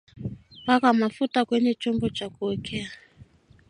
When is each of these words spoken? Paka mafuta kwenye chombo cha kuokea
Paka 0.65 0.89
mafuta 1.01 1.45
kwenye 1.45 1.73
chombo 1.73 2.09
cha 2.09 2.29
kuokea 2.29 2.89